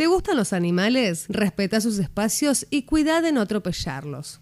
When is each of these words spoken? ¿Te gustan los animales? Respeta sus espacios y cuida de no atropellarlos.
¿Te 0.00 0.06
gustan 0.06 0.38
los 0.38 0.54
animales? 0.54 1.26
Respeta 1.28 1.78
sus 1.78 1.98
espacios 1.98 2.66
y 2.70 2.84
cuida 2.84 3.20
de 3.20 3.32
no 3.32 3.42
atropellarlos. 3.42 4.40